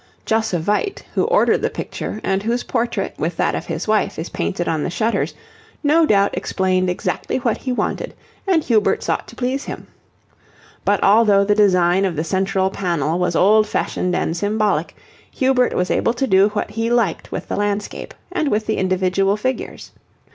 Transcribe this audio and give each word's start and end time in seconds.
Josse 0.25 0.57
Vyt, 0.57 1.03
who 1.13 1.25
ordered 1.25 1.61
the 1.61 1.69
picture, 1.69 2.19
and 2.23 2.41
whose 2.41 2.63
portrait, 2.63 3.13
with 3.19 3.37
that 3.37 3.53
of 3.53 3.67
his 3.67 3.87
wife, 3.87 4.17
is 4.17 4.29
painted 4.29 4.67
on 4.67 4.81
the 4.81 4.89
shutters, 4.89 5.35
no 5.83 6.07
doubt 6.07 6.35
explained 6.35 6.89
exactly 6.89 7.37
what 7.37 7.55
he 7.57 7.71
wanted, 7.71 8.15
and 8.47 8.63
Hubert 8.63 9.03
sought 9.03 9.27
to 9.27 9.35
please 9.35 9.65
him. 9.65 9.85
But 10.85 11.03
although 11.03 11.43
the 11.43 11.53
design 11.53 12.03
of 12.05 12.15
the 12.15 12.23
central 12.23 12.71
panel 12.71 13.19
was 13.19 13.35
old 13.35 13.67
fashioned 13.67 14.15
and 14.15 14.35
symbolic, 14.35 14.95
Hubert 15.29 15.75
was 15.75 15.91
able 15.91 16.13
to 16.15 16.25
do 16.25 16.49
what 16.49 16.71
he 16.71 16.89
liked 16.89 17.31
with 17.31 17.47
the 17.47 17.55
landscape, 17.55 18.15
and 18.31 18.47
with 18.49 18.65
the 18.65 18.77
individual 18.77 19.37
figures. 19.37 19.91